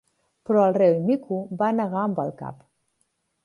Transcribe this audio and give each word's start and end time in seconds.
Però 0.49 0.63
el 0.69 0.73
Rei 0.77 0.95
Mico 1.09 1.39
va 1.61 1.69
negar 1.77 2.03
amb 2.07 2.25
el 2.27 2.35
cap. 2.43 2.69